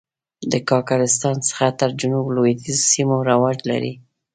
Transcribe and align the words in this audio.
د 0.51 0.53
کاکړستان 0.69 1.35
څخه 1.47 1.65
تر 1.79 1.89
جنوب 1.99 2.25
لوېدیځو 2.35 2.87
سیمو 2.93 3.17
رواج 3.29 3.57
لري. 3.69 3.93